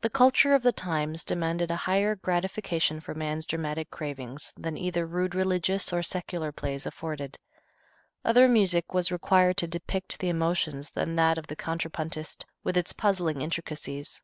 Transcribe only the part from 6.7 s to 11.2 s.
afforded. Other music was required to depict the emotions than